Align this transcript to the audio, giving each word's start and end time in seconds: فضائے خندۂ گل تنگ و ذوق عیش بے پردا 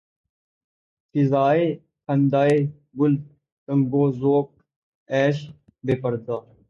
فضائے 1.11 1.65
خندۂ 2.05 2.47
گل 2.99 3.13
تنگ 3.67 3.93
و 4.01 4.03
ذوق 4.19 4.47
عیش 5.09 5.37
بے 5.85 5.93
پردا 6.01 6.37